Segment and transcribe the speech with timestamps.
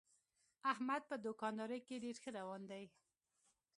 [0.71, 2.85] احمد په دوکاندارۍ کې ډېر ښه روان دی.